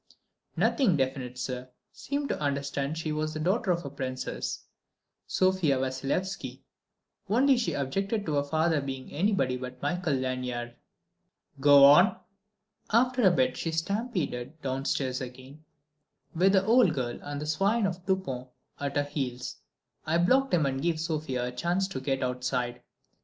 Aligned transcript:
"Nothing 0.57 0.97
definite, 0.97 1.37
sir: 1.37 1.69
seemed 1.93 2.29
to 2.29 2.39
understand 2.39 2.97
she 2.97 3.11
was 3.11 3.35
the 3.35 3.39
daughter 3.39 3.69
of 3.69 3.95
Princess 3.95 4.63
Sofia 5.27 5.77
Vassilyevski, 5.77 6.63
only 7.29 7.55
she 7.55 7.73
objected 7.73 8.25
to 8.25 8.33
her 8.33 8.43
father 8.43 8.81
being 8.81 9.11
anybody 9.11 9.57
but 9.57 9.79
Michael 9.79 10.15
Lanyard." 10.15 10.73
"Go 11.59 11.83
on." 11.85 12.17
"After 12.91 13.21
a 13.21 13.29
bit 13.29 13.55
she 13.57 13.71
stampeded 13.71 14.59
downstairs 14.63 15.21
again, 15.21 15.63
with 16.33 16.53
the 16.53 16.65
old 16.65 16.95
girl 16.95 17.19
and 17.21 17.39
that 17.39 17.45
swine 17.45 17.85
of 17.85 17.97
a 17.97 17.99
Dupont 17.99 18.47
at 18.79 18.95
her 18.97 19.03
heels. 19.03 19.57
I 20.07 20.17
blocked 20.17 20.51
him 20.51 20.65
and 20.65 20.81
gave 20.81 20.99
Sofia 20.99 21.45
a 21.45 21.51
chance 21.51 21.87
to 21.89 22.01
get 22.01 22.23
outside. 22.23 22.81